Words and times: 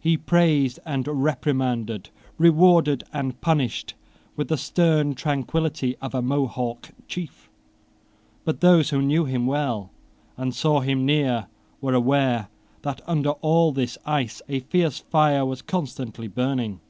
He 0.00 0.16
praised 0.16 0.80
and 0.84 1.06
reprimanded, 1.06 2.10
rewarded 2.38 3.04
and 3.12 3.40
punished, 3.40 3.94
with 4.34 4.48
the 4.48 4.56
stern 4.56 5.14
tranquillity 5.14 5.94
of 6.02 6.12
a 6.12 6.20
Mohawk 6.20 6.90
chief: 7.06 7.48
but 8.44 8.62
those 8.62 8.90
who 8.90 9.00
knew 9.00 9.26
him 9.26 9.46
well 9.46 9.92
and 10.36 10.52
saw 10.52 10.80
him 10.80 11.06
near 11.06 11.46
were 11.80 11.94
aware 11.94 12.48
that 12.82 13.00
under 13.06 13.30
all 13.30 13.70
this 13.70 13.96
ice 14.04 14.42
a 14.48 14.58
fierce 14.58 14.98
fire 14.98 15.44
was 15.46 15.62
constantly 15.62 16.26
burning. 16.26 16.80